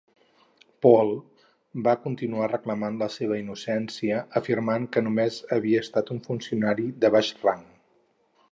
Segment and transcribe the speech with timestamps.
[0.85, 1.11] Pohl
[1.87, 7.31] va continuar reclamant la seva innocència afirmant que només havia estat un funcionari de baix
[7.45, 7.63] rang.